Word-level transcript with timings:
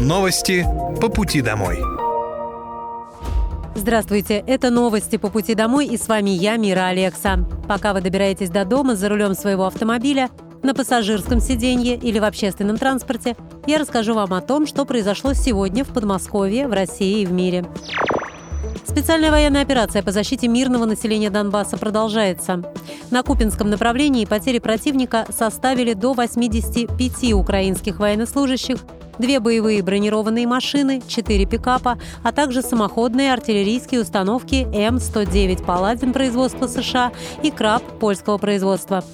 Новости 0.00 0.64
по 1.00 1.08
пути 1.08 1.42
домой. 1.42 1.80
Здравствуйте, 3.74 4.44
это 4.46 4.70
новости 4.70 5.16
по 5.16 5.28
пути 5.28 5.56
домой 5.56 5.86
и 5.88 5.96
с 5.96 6.06
вами 6.06 6.30
я, 6.30 6.56
Мира 6.56 6.86
Алекса. 6.86 7.44
Пока 7.66 7.92
вы 7.92 8.00
добираетесь 8.00 8.48
до 8.48 8.64
дома 8.64 8.94
за 8.94 9.08
рулем 9.08 9.34
своего 9.34 9.66
автомобиля, 9.66 10.30
на 10.62 10.72
пассажирском 10.72 11.40
сиденье 11.40 11.96
или 11.96 12.20
в 12.20 12.24
общественном 12.24 12.76
транспорте, 12.76 13.36
я 13.66 13.78
расскажу 13.78 14.14
вам 14.14 14.34
о 14.34 14.40
том, 14.40 14.68
что 14.68 14.84
произошло 14.84 15.32
сегодня 15.32 15.84
в 15.84 15.88
Подмосковье, 15.88 16.68
в 16.68 16.72
России 16.72 17.22
и 17.22 17.26
в 17.26 17.32
мире. 17.32 17.66
Специальная 18.86 19.32
военная 19.32 19.62
операция 19.62 20.04
по 20.04 20.12
защите 20.12 20.46
мирного 20.46 20.84
населения 20.84 21.30
Донбасса 21.30 21.76
продолжается. 21.76 22.62
На 23.10 23.24
Купинском 23.24 23.68
направлении 23.68 24.24
потери 24.26 24.60
противника 24.60 25.26
составили 25.36 25.94
до 25.94 26.14
85 26.14 27.32
украинских 27.32 27.98
военнослужащих, 27.98 28.78
две 29.18 29.40
боевые 29.40 29.82
бронированные 29.82 30.46
машины, 30.46 31.02
четыре 31.06 31.46
пикапа, 31.46 31.98
а 32.22 32.32
также 32.32 32.62
самоходные 32.62 33.32
артиллерийские 33.32 34.02
установки 34.02 34.66
М-109 34.72 35.64
«Паладин» 35.64 36.12
производства 36.12 36.66
США 36.66 37.12
и 37.42 37.50
«Краб» 37.50 37.82
польского 37.98 38.38
производства. 38.38 39.04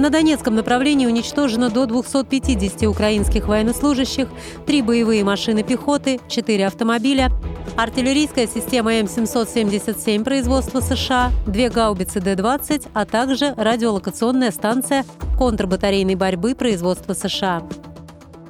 На 0.00 0.08
Донецком 0.08 0.54
направлении 0.54 1.04
уничтожено 1.04 1.68
до 1.68 1.84
250 1.84 2.84
украинских 2.84 3.48
военнослужащих, 3.48 4.28
три 4.64 4.80
боевые 4.80 5.24
машины 5.24 5.62
пехоты, 5.62 6.20
четыре 6.26 6.68
автомобиля, 6.68 7.30
артиллерийская 7.76 8.46
система 8.46 8.94
М777 8.94 10.24
производства 10.24 10.80
США, 10.80 11.30
две 11.46 11.68
гаубицы 11.68 12.18
Д-20, 12.22 12.88
а 12.94 13.04
также 13.04 13.52
радиолокационная 13.58 14.52
станция 14.52 15.04
контрбатарейной 15.36 16.14
борьбы 16.14 16.54
производства 16.54 17.12
США. 17.12 17.62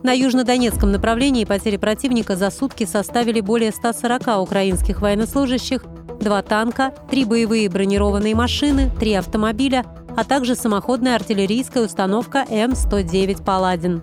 На 0.03 0.13
южнодонецком 0.13 0.93
направлении 0.93 1.45
потери 1.45 1.77
противника 1.77 2.35
за 2.35 2.51
сутки 2.51 2.85
составили 2.87 3.41
более 3.41 3.71
140 3.71 4.41
украинских 4.41 5.03
военнослужащих, 5.03 5.85
два 6.21 6.41
танка, 6.43 6.95
три 7.11 7.27
боевые 7.27 7.69
бронированные 7.69 8.35
машины, 8.35 8.91
три 8.99 9.13
автомобиля, 9.13 9.85
а 10.17 10.25
также 10.25 10.55
самоходная 10.55 11.17
артиллерийская 11.17 11.85
установка 11.85 12.47
М-109 12.49 13.45
«Паладин». 13.45 14.03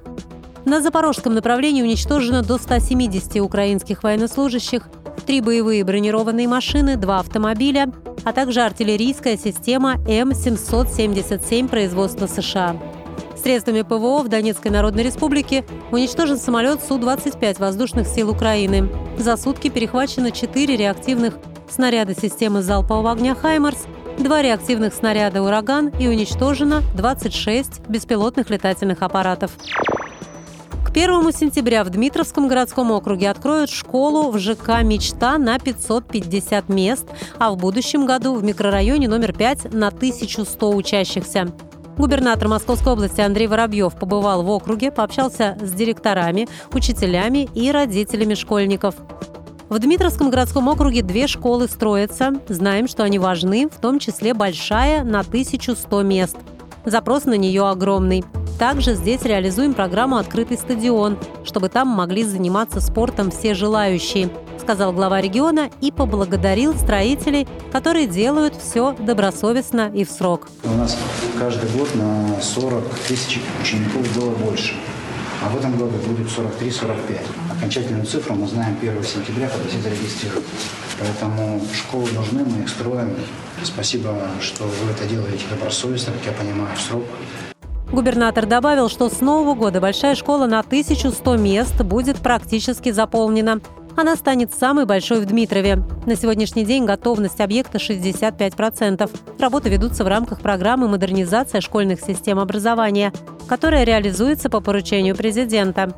На 0.66 0.82
запорожском 0.82 1.34
направлении 1.34 1.82
уничтожено 1.82 2.44
до 2.44 2.58
170 2.58 3.38
украинских 3.38 4.04
военнослужащих, 4.04 4.88
три 5.26 5.42
боевые 5.42 5.84
бронированные 5.84 6.48
машины, 6.48 6.96
два 6.96 7.20
автомобиля, 7.20 7.92
а 8.24 8.34
также 8.34 8.62
артиллерийская 8.62 9.38
система 9.38 9.96
М-777 10.08 11.68
производства 11.68 12.28
США. 12.28 12.76
Средствами 13.48 13.82
ПВО 13.82 14.24
в 14.24 14.28
Донецкой 14.28 14.72
Народной 14.72 15.04
Республике 15.04 15.64
уничтожен 15.94 16.38
самолет 16.38 16.84
Су-25 16.84 17.60
воздушных 17.60 18.06
сил 18.06 18.30
Украины. 18.30 18.90
За 19.18 19.38
сутки 19.38 19.70
перехвачено 19.70 20.32
4 20.32 20.76
реактивных 20.76 21.36
снаряда 21.70 22.14
системы 22.14 22.62
залпового 22.62 23.14
огня 23.14 23.36
«Хаймарс», 23.36 23.86
два 24.20 24.42
реактивных 24.42 24.94
снаряда 24.94 25.42
«Ураган» 25.42 25.94
и 25.98 26.10
уничтожено 26.10 26.84
26 26.98 27.88
беспилотных 27.88 28.50
летательных 28.50 29.02
аппаратов. 29.02 29.52
К 30.84 30.90
1 30.90 31.32
сентября 31.32 31.86
в 31.86 31.90
Дмитровском 31.90 32.50
городском 32.50 32.92
округе 32.92 33.30
откроют 33.30 33.70
школу 33.70 34.30
в 34.30 34.40
ЖК 34.40 34.82
«Мечта» 34.84 35.38
на 35.38 35.58
550 35.58 36.68
мест, 36.68 37.06
а 37.40 37.52
в 37.52 37.56
будущем 37.56 38.06
году 38.06 38.36
в 38.36 38.44
микрорайоне 38.44 39.08
номер 39.08 39.32
5 39.32 39.74
на 39.74 39.88
1100 39.88 40.70
учащихся. 40.70 41.48
Губернатор 41.98 42.48
Московской 42.48 42.94
области 42.94 43.22
Андрей 43.22 43.48
Воробьев 43.48 43.96
побывал 43.98 44.44
в 44.44 44.50
округе, 44.52 44.92
пообщался 44.92 45.58
с 45.60 45.72
директорами, 45.72 46.48
учителями 46.72 47.50
и 47.56 47.72
родителями 47.72 48.36
школьников. 48.36 48.96
В 49.68 49.80
Дмитровском 49.80 50.30
городском 50.30 50.70
округе 50.70 51.02
две 51.02 51.26
школы 51.28 51.68
строятся. 51.68 52.34
Знаем, 52.48 52.88
что 52.88 53.04
они 53.04 53.18
важны, 53.18 53.68
в 53.68 53.82
том 53.82 53.98
числе 53.98 54.36
большая 54.36 55.04
на 55.04 55.22
1100 55.22 56.04
мест. 56.04 56.38
Запрос 56.86 57.26
на 57.26 57.36
нее 57.36 57.68
огромный. 57.68 58.24
Также 58.58 58.96
здесь 58.96 59.22
реализуем 59.22 59.76
программу 59.76 60.18
«Открытый 60.18 60.58
стадион», 60.58 61.18
чтобы 61.44 61.70
там 61.70 61.88
могли 61.88 62.24
заниматься 62.24 62.82
спортом 62.82 63.30
все 63.30 63.54
желающие, 63.54 64.32
сказал 64.60 64.94
глава 64.94 65.22
региона 65.22 65.70
и 65.80 65.92
поблагодарил 65.92 66.74
строителей, 66.74 67.48
которые 67.72 68.08
делают 68.08 68.56
все 68.56 68.96
добросовестно 68.98 69.92
и 69.94 70.04
в 70.04 70.10
срок. 70.10 70.50
У 70.64 70.70
нас 70.70 70.98
каждый 71.38 71.70
год 71.78 71.94
на 71.96 72.42
40 72.42 72.84
тысяч 73.08 73.40
учеников 73.62 74.02
было 74.16 74.32
больше. 74.32 74.74
А 75.44 75.50
в 75.50 75.58
этом 75.58 75.78
году 75.78 75.94
будет 76.08 76.28
43-45. 76.28 77.20
Окончательную 77.58 78.08
цифру 78.08 78.34
мы 78.34 78.48
знаем 78.48 78.76
1 78.82 79.04
сентября, 79.04 79.48
когда 79.50 79.70
все 79.70 79.80
зарегистрируют. 79.80 80.46
Поэтому 81.00 81.62
школы 81.76 82.10
нужны, 82.14 82.44
мы 82.44 82.64
их 82.64 82.70
строим. 82.70 83.16
Спасибо, 83.64 84.18
что 84.42 84.64
вы 84.64 84.92
это 84.92 85.06
делаете 85.06 85.44
добросовестно, 85.52 86.12
как 86.14 86.26
я 86.26 86.32
понимаю, 86.32 86.76
в 86.76 86.82
срок. 86.82 87.04
Губернатор 87.92 88.46
добавил, 88.46 88.90
что 88.90 89.10
с 89.10 89.22
нового 89.22 89.56
года 89.56 89.80
большая 89.80 90.16
школа 90.16 90.46
на 90.46 90.60
1100 90.60 91.38
мест 91.38 91.82
будет 91.84 92.18
практически 92.18 92.92
заполнена. 92.92 93.62
Она 93.96 94.16
станет 94.16 94.54
самой 94.54 94.86
большой 94.86 95.22
в 95.22 95.26
Дмитрове. 95.26 95.84
На 96.06 96.16
сегодняшний 96.16 96.66
день 96.66 96.86
готовность 96.86 97.40
объекта 97.40 97.78
65%. 97.78 99.10
Работы 99.40 99.70
ведутся 99.70 100.04
в 100.04 100.08
рамках 100.08 100.42
программы 100.42 100.88
«Модернизация 100.88 101.62
школьных 101.62 102.02
систем 102.02 102.40
образования», 102.40 103.14
которая 103.48 103.86
реализуется 103.86 104.50
по 104.50 104.60
поручению 104.60 105.16
президента. 105.16 105.94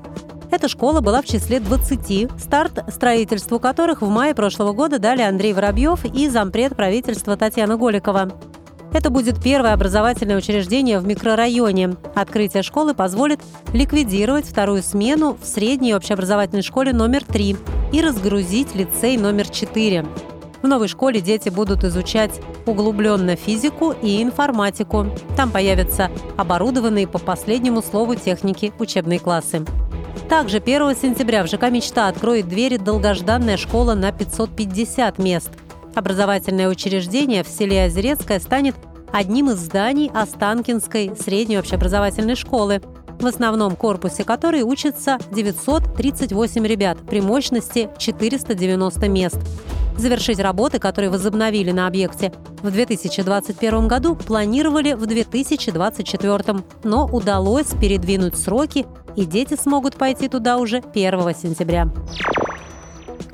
Эта 0.52 0.68
школа 0.68 1.02
была 1.02 1.22
в 1.22 1.26
числе 1.26 1.60
20, 1.60 2.32
старт 2.40 2.86
строительству 2.90 3.60
которых 3.60 4.02
в 4.02 4.10
мае 4.10 4.34
прошлого 4.34 4.74
года 4.74 4.98
дали 5.00 5.22
Андрей 5.22 5.54
Воробьев 5.54 6.06
и 6.06 6.30
зампред 6.30 6.76
правительства 6.76 7.36
Татьяна 7.36 7.78
Голикова. 7.78 8.32
Это 8.92 9.12
будет 9.12 9.42
первое 9.42 9.74
образовательное 9.74 10.38
учреждение 10.38 11.00
в 11.00 11.06
микрорайоне. 11.06 11.96
Открытие 12.16 12.64
школы 12.64 12.96
позволит 12.96 13.40
ликвидировать 13.72 14.48
вторую 14.48 14.82
смену 14.82 15.38
в 15.40 15.46
средней 15.46 15.94
общеобразовательной 15.94 16.64
школе 16.64 16.92
номер 16.92 17.24
3 17.24 17.56
и 17.94 18.02
разгрузить 18.02 18.74
лицей 18.74 19.18
номер 19.18 19.48
4. 19.48 20.06
В 20.64 20.68
новой 20.68 20.88
школе 20.88 21.22
дети 21.22 21.50
будут 21.50 21.84
изучать 21.84 22.42
углубленно 22.66 23.36
физику 23.36 23.94
и 24.02 24.22
информатику. 24.24 25.06
Там 25.38 25.52
появятся 25.52 26.12
оборудованные 26.36 27.08
по 27.08 27.20
последнему 27.20 27.82
слову 27.82 28.16
техники 28.16 28.74
учебные 28.80 29.20
классы. 29.20 29.66
Также 30.28 30.58
1 30.58 30.96
сентября 30.96 31.44
в 31.44 31.48
ЖК 31.48 31.70
«Мечта» 31.70 32.08
откроет 32.08 32.48
двери 32.48 32.78
долгожданная 32.78 33.58
школа 33.58 33.94
на 33.94 34.12
550 34.12 35.20
мест– 35.20 35.52
Образовательное 35.96 36.70
учреждение 36.70 37.44
в 37.44 37.48
селе 37.48 37.86
Озерецкое 37.86 38.40
станет 38.40 38.76
одним 39.12 39.50
из 39.50 39.58
зданий 39.58 40.10
Останкинской 40.14 41.14
средней 41.20 41.58
общеобразовательной 41.58 42.36
школы, 42.36 42.82
в 43.20 43.26
основном 43.26 43.76
корпусе 43.76 44.24
которой 44.24 44.62
учатся 44.62 45.18
938 45.32 46.66
ребят 46.66 46.98
при 47.10 47.22
мощности 47.22 47.90
490 47.98 49.10
мест. 49.10 49.38
Завершить 49.98 50.40
работы, 50.40 50.80
которые 50.80 51.10
возобновили 51.10 51.72
на 51.72 51.86
объекте 51.86 52.32
в 52.62 52.72
2021 52.72 53.88
году, 53.90 54.16
планировали 54.16 54.94
в 54.94 55.06
2024, 55.06 56.64
но 56.86 57.06
удалось 57.06 57.68
передвинуть 57.82 58.38
сроки, 58.38 58.86
и 59.18 59.26
дети 59.26 59.56
смогут 59.56 59.96
пойти 59.96 60.30
туда 60.30 60.58
уже 60.58 60.78
1 60.78 61.36
сентября. 61.36 61.90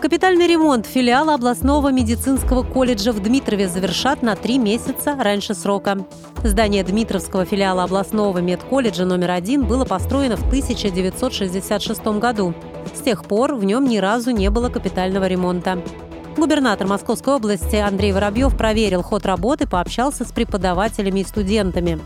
Капитальный 0.05 0.45
ремонт 0.45 0.85
филиала 0.85 1.33
областного 1.33 1.91
медицинского 1.91 2.61
колледжа 2.61 3.11
в 3.11 3.19
Дмитрове 3.23 3.67
завершат 3.67 4.21
на 4.21 4.35
три 4.35 4.59
месяца 4.59 5.15
раньше 5.19 5.55
срока. 5.55 6.05
Здание 6.43 6.83
Дмитровского 6.83 7.43
филиала 7.43 7.85
областного 7.85 8.37
медколледжа 8.37 9.03
номер 9.03 9.31
один 9.31 9.65
было 9.65 9.83
построено 9.83 10.37
в 10.37 10.45
1966 10.45 12.05
году. 12.19 12.53
С 12.93 13.01
тех 13.01 13.25
пор 13.25 13.55
в 13.55 13.63
нем 13.63 13.85
ни 13.85 13.97
разу 13.97 14.29
не 14.29 14.51
было 14.51 14.69
капитального 14.69 15.25
ремонта. 15.25 15.81
Губернатор 16.37 16.85
Московской 16.85 17.33
области 17.33 17.77
Андрей 17.77 18.11
Воробьев 18.11 18.55
проверил 18.55 19.01
ход 19.01 19.25
работы, 19.25 19.67
пообщался 19.67 20.23
с 20.23 20.31
преподавателями 20.31 21.21
и 21.21 21.25
студентами. 21.25 21.99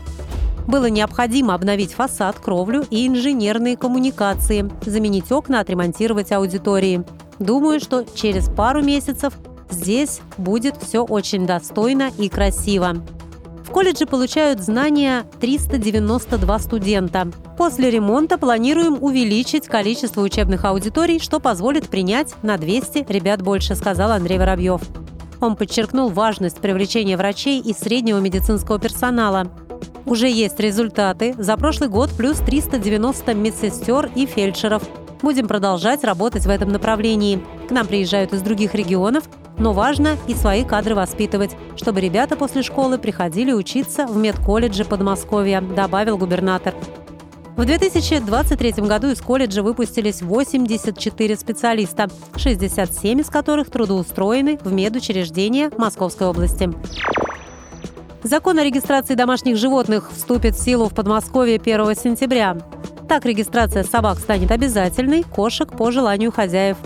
Было 0.66 0.86
необходимо 0.86 1.52
обновить 1.52 1.92
фасад, 1.92 2.38
кровлю 2.38 2.82
и 2.88 3.06
инженерные 3.06 3.76
коммуникации, 3.76 4.70
заменить 4.86 5.30
окна, 5.30 5.60
отремонтировать 5.60 6.32
аудитории. 6.32 7.04
Думаю, 7.40 7.80
что 7.80 8.04
через 8.14 8.50
пару 8.50 8.82
месяцев 8.82 9.32
здесь 9.70 10.20
будет 10.36 10.76
все 10.76 11.02
очень 11.02 11.46
достойно 11.46 12.10
и 12.18 12.28
красиво. 12.28 12.96
В 13.64 13.72
колледже 13.72 14.04
получают 14.04 14.60
знания 14.60 15.24
392 15.40 16.58
студента. 16.58 17.28
После 17.56 17.90
ремонта 17.90 18.36
планируем 18.36 18.98
увеличить 19.02 19.68
количество 19.68 20.20
учебных 20.20 20.64
аудиторий, 20.64 21.18
что 21.18 21.40
позволит 21.40 21.88
принять 21.88 22.34
на 22.42 22.58
200 22.58 23.06
ребят 23.10 23.42
больше, 23.42 23.74
сказал 23.74 24.12
Андрей 24.12 24.38
Воробьев. 24.38 24.82
Он 25.40 25.56
подчеркнул 25.56 26.10
важность 26.10 26.58
привлечения 26.58 27.16
врачей 27.16 27.60
и 27.60 27.72
среднего 27.72 28.18
медицинского 28.18 28.78
персонала. 28.78 29.50
Уже 30.04 30.28
есть 30.28 30.60
результаты. 30.60 31.34
За 31.38 31.56
прошлый 31.56 31.88
год 31.88 32.10
плюс 32.10 32.38
390 32.38 33.34
медсестер 33.34 34.10
и 34.14 34.26
фельдшеров– 34.26 34.82
Будем 35.22 35.48
продолжать 35.48 36.04
работать 36.04 36.46
в 36.46 36.50
этом 36.50 36.70
направлении. 36.70 37.40
К 37.68 37.70
нам 37.70 37.86
приезжают 37.86 38.32
из 38.32 38.42
других 38.42 38.74
регионов, 38.74 39.24
но 39.58 39.72
важно 39.72 40.16
и 40.26 40.34
свои 40.34 40.64
кадры 40.64 40.94
воспитывать, 40.94 41.56
чтобы 41.76 42.00
ребята 42.00 42.36
после 42.36 42.62
школы 42.62 42.98
приходили 42.98 43.52
учиться 43.52 44.06
в 44.06 44.16
медколледже 44.16 44.84
Подмосковья, 44.84 45.60
добавил 45.60 46.16
губернатор. 46.16 46.74
В 47.56 47.66
2023 47.66 48.72
году 48.84 49.08
из 49.08 49.20
колледжа 49.20 49.62
выпустились 49.62 50.22
84 50.22 51.36
специалиста, 51.36 52.08
67 52.36 53.20
из 53.20 53.26
которых 53.26 53.70
трудоустроены 53.70 54.58
в 54.64 54.72
медучреждения 54.72 55.70
Московской 55.76 56.26
области. 56.26 56.72
Закон 58.22 58.58
о 58.58 58.64
регистрации 58.64 59.14
домашних 59.14 59.58
животных 59.58 60.10
вступит 60.10 60.54
в 60.54 60.62
силу 60.62 60.88
в 60.88 60.94
Подмосковье 60.94 61.56
1 61.56 61.94
сентября. 61.96 62.56
Так 63.10 63.26
регистрация 63.26 63.82
собак 63.82 64.20
станет 64.20 64.52
обязательной, 64.52 65.24
кошек 65.24 65.68
по 65.68 65.90
желанию 65.90 66.30
хозяев. 66.30 66.76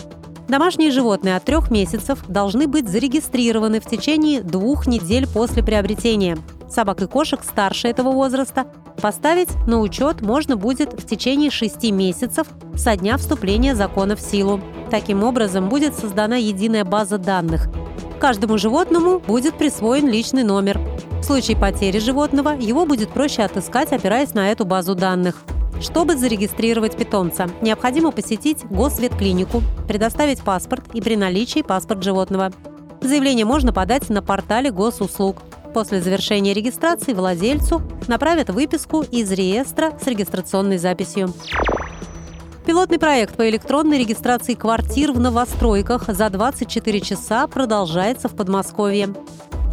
Домашние 0.49 0.91
животные 0.91 1.37
от 1.37 1.45
трех 1.45 1.71
месяцев 1.71 2.19
должны 2.29 2.67
быть 2.67 2.89
зарегистрированы 2.89 3.79
в 3.79 3.85
течение 3.85 4.41
двух 4.41 4.87
недель 4.87 5.29
после 5.29 5.63
приобретения. 5.63 6.39
Собак 6.71 7.03
и 7.03 7.07
кошек 7.07 7.41
старше 7.45 7.89
этого 7.89 8.11
возраста 8.11 8.67
поставить 9.03 9.51
на 9.67 9.81
учет 9.81 10.23
можно 10.23 10.57
будет 10.57 10.95
в 10.95 11.07
течение 11.07 11.51
шести 11.51 11.93
месяцев 11.93 12.47
со 12.75 12.97
дня 12.97 13.19
вступления 13.19 13.75
закона 13.75 14.17
в 14.17 14.21
силу. 14.21 14.63
Таким 14.91 15.25
образом, 15.25 15.69
будет 15.69 15.95
создана 15.95 16.37
единая 16.37 16.87
база 16.87 17.19
данных. 17.19 17.69
Каждому 18.19 18.57
животному 18.57 19.19
будет 19.19 19.59
присвоен 19.59 20.09
личный 20.09 20.43
номер. 20.43 20.81
В 21.21 21.23
случае 21.23 21.59
потери 21.59 21.99
животного 21.99 22.57
его 22.59 22.87
будет 22.87 23.11
проще 23.11 23.43
отыскать, 23.43 23.93
опираясь 23.93 24.33
на 24.33 24.51
эту 24.51 24.65
базу 24.65 24.95
данных. 24.95 25.45
Чтобы 25.85 26.17
зарегистрировать 26.17 26.97
питомца, 26.97 27.47
необходимо 27.61 28.11
посетить 28.11 28.65
госветклинику, 28.71 29.63
предоставить 29.87 30.43
паспорт 30.43 30.83
и 30.95 31.03
при 31.03 31.15
наличии 31.15 31.61
паспорт 31.61 32.03
животного. 32.03 32.53
Заявление 33.03 33.45
можно 33.45 33.71
подать 33.71 34.09
на 34.09 34.23
портале 34.23 34.71
госуслуг. 34.71 35.43
После 35.75 36.01
завершения 36.01 36.55
регистрации 36.55 37.13
владельцу 37.13 37.83
направят 38.09 38.49
выписку 38.49 39.03
из 39.03 39.31
реестра 39.31 39.93
с 40.03 40.07
регистрационной 40.07 40.79
записью. 40.79 41.35
Пилотный 42.65 42.99
проект 42.99 43.37
по 43.37 43.47
электронной 43.47 43.99
регистрации 43.99 44.55
квартир 44.55 45.13
в 45.13 45.21
новостройках 45.21 46.05
за 46.09 46.31
24 46.31 47.01
часа 47.03 47.47
продолжается 47.47 48.31
в 48.31 48.35
Подмосковье. 48.35 49.11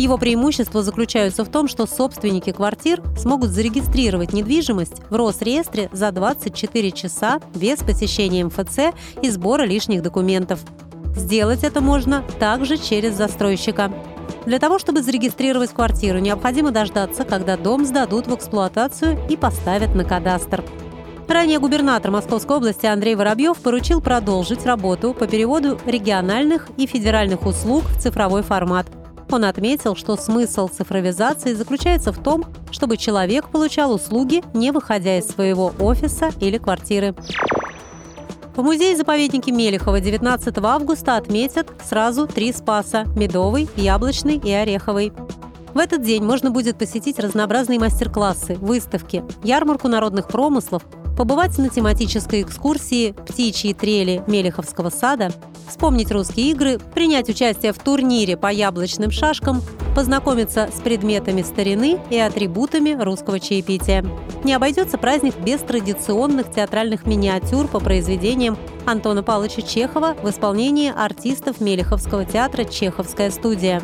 Его 0.01 0.17
преимущества 0.17 0.81
заключаются 0.81 1.45
в 1.45 1.49
том, 1.49 1.67
что 1.67 1.85
собственники 1.85 2.51
квартир 2.51 3.03
смогут 3.15 3.51
зарегистрировать 3.51 4.33
недвижимость 4.33 4.95
в 5.11 5.15
Росреестре 5.15 5.89
за 5.91 6.11
24 6.11 6.91
часа 6.91 7.39
без 7.53 7.77
посещения 7.83 8.43
МФЦ 8.43 8.95
и 9.21 9.29
сбора 9.29 9.61
лишних 9.61 10.01
документов. 10.01 10.61
Сделать 11.15 11.63
это 11.63 11.81
можно 11.81 12.23
также 12.39 12.77
через 12.77 13.13
застройщика. 13.13 13.93
Для 14.47 14.57
того, 14.57 14.79
чтобы 14.79 15.03
зарегистрировать 15.03 15.69
квартиру, 15.69 16.17
необходимо 16.17 16.71
дождаться, 16.71 17.23
когда 17.23 17.55
дом 17.55 17.85
сдадут 17.85 18.25
в 18.25 18.33
эксплуатацию 18.33 19.19
и 19.29 19.37
поставят 19.37 19.93
на 19.93 20.03
кадастр. 20.03 20.63
Ранее 21.27 21.59
губернатор 21.59 22.09
Московской 22.09 22.57
области 22.57 22.87
Андрей 22.87 23.13
Воробьев 23.13 23.59
поручил 23.59 24.01
продолжить 24.01 24.65
работу 24.65 25.13
по 25.13 25.27
переводу 25.27 25.79
региональных 25.85 26.69
и 26.77 26.87
федеральных 26.87 27.45
услуг 27.45 27.83
в 27.83 28.01
цифровой 28.01 28.41
формат– 28.41 28.87
он 29.33 29.45
отметил, 29.45 29.95
что 29.95 30.17
смысл 30.17 30.67
цифровизации 30.67 31.53
заключается 31.53 32.11
в 32.11 32.21
том, 32.21 32.45
чтобы 32.71 32.97
человек 32.97 33.49
получал 33.49 33.93
услуги, 33.93 34.43
не 34.53 34.71
выходя 34.71 35.17
из 35.17 35.27
своего 35.27 35.73
офиса 35.79 36.29
или 36.39 36.57
квартиры. 36.57 37.15
В 38.55 38.63
музее-заповеднике 38.63 39.51
Мелехова 39.51 40.01
19 40.01 40.57
августа 40.57 41.15
отметят 41.15 41.69
сразу 41.83 42.27
три 42.27 42.51
спаса– 42.51 43.05
медовый, 43.15 43.69
яблочный 43.77 44.35
и 44.35 44.51
ореховый. 44.51 45.13
В 45.73 45.77
этот 45.77 46.01
день 46.01 46.23
можно 46.23 46.51
будет 46.51 46.77
посетить 46.77 47.17
разнообразные 47.17 47.79
мастер-классы, 47.79 48.55
выставки, 48.55 49.23
ярмарку 49.43 49.87
народных 49.87 50.27
промыслов, 50.27 50.83
побывать 51.17 51.57
на 51.57 51.69
тематической 51.69 52.41
экскурсии 52.41 53.11
«Птичьи 53.11 53.73
трели 53.73 54.21
Мелеховского 54.27 54.89
сада», 54.89 55.31
вспомнить 55.69 56.11
русские 56.11 56.51
игры, 56.51 56.77
принять 56.93 57.29
участие 57.29 57.71
в 57.71 57.79
турнире 57.79 58.35
по 58.35 58.51
яблочным 58.51 59.11
шашкам, 59.11 59.61
познакомиться 59.95 60.69
с 60.75 60.81
предметами 60.81 61.41
старины 61.41 61.99
и 62.09 62.17
атрибутами 62.17 63.01
русского 63.01 63.39
чаепития. 63.39 64.05
Не 64.43 64.53
обойдется 64.53 64.97
праздник 64.97 65.37
без 65.37 65.61
традиционных 65.61 66.51
театральных 66.51 67.05
миниатюр 67.05 67.67
по 67.67 67.79
произведениям 67.79 68.57
Антона 68.85 69.23
Павловича 69.23 69.61
Чехова 69.61 70.15
в 70.21 70.29
исполнении 70.29 70.91
артистов 70.93 71.61
Мелеховского 71.61 72.25
театра 72.25 72.65
«Чеховская 72.65 73.31
студия». 73.31 73.81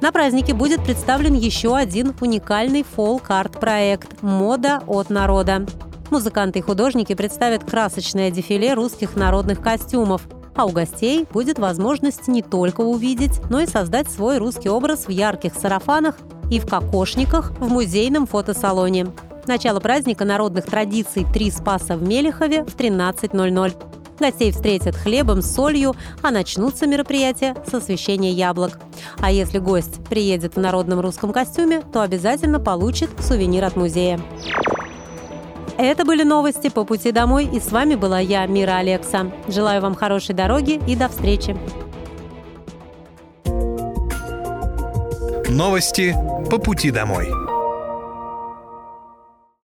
На 0.00 0.12
празднике 0.12 0.52
будет 0.52 0.84
представлен 0.84 1.34
еще 1.34 1.74
один 1.74 2.14
уникальный 2.20 2.84
фолк-арт-проект 2.84 4.22
«Мода 4.22 4.82
от 4.86 5.10
народа». 5.10 5.66
Музыканты 6.10 6.58
и 6.58 6.62
художники 6.62 7.14
представят 7.14 7.64
красочное 7.64 8.30
дефиле 8.30 8.74
русских 8.74 9.16
народных 9.16 9.60
костюмов, 9.60 10.22
а 10.54 10.66
у 10.66 10.70
гостей 10.70 11.26
будет 11.32 11.58
возможность 11.58 12.28
не 12.28 12.42
только 12.42 12.82
увидеть, 12.82 13.40
но 13.50 13.60
и 13.60 13.66
создать 13.66 14.08
свой 14.10 14.38
русский 14.38 14.68
образ 14.68 15.06
в 15.06 15.10
ярких 15.10 15.54
сарафанах 15.54 16.16
и 16.50 16.60
в 16.60 16.66
кокошниках 16.66 17.52
в 17.58 17.68
музейном 17.68 18.26
фотосалоне. 18.26 19.08
Начало 19.46 19.80
праздника 19.80 20.24
народных 20.24 20.66
традиций 20.66 21.26
«Три 21.32 21.50
Спаса» 21.50 21.96
в 21.96 22.02
Мелехове 22.02 22.64
в 22.64 22.76
13.00. 22.76 23.95
Гостей 24.18 24.50
встретят 24.50 24.96
хлебом 24.96 25.42
с 25.42 25.54
солью, 25.54 25.94
а 26.22 26.30
начнутся 26.30 26.86
мероприятия 26.86 27.54
с 27.68 27.74
освещения 27.74 28.32
яблок. 28.32 28.78
А 29.18 29.30
если 29.30 29.58
гость 29.58 30.02
приедет 30.08 30.56
в 30.56 30.60
народном 30.60 31.00
русском 31.00 31.32
костюме, 31.32 31.82
то 31.92 32.02
обязательно 32.02 32.58
получит 32.58 33.10
сувенир 33.20 33.64
от 33.64 33.76
музея. 33.76 34.20
Это 35.78 36.06
были 36.06 36.22
новости 36.22 36.70
по 36.70 36.84
пути 36.84 37.12
домой, 37.12 37.48
и 37.52 37.60
с 37.60 37.70
вами 37.70 37.96
была 37.96 38.18
я, 38.18 38.46
Мира 38.46 38.78
Алекса. 38.78 39.30
Желаю 39.48 39.82
вам 39.82 39.94
хорошей 39.94 40.34
дороги 40.34 40.80
и 40.86 40.96
до 40.96 41.08
встречи. 41.08 41.56
Новости 45.48 46.14
по 46.50 46.58
пути 46.58 46.90
домой. 46.90 47.45